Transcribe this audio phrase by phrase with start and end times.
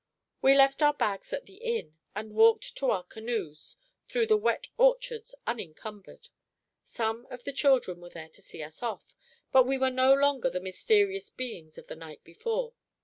[0.41, 3.77] We left our bags at the inn, and walked to our canoes
[4.09, 6.29] through the wet orchards unencumbered.
[6.83, 9.15] Some of the children were there to see us off,
[9.51, 12.73] but we were no longer the mysterious beings of the night before.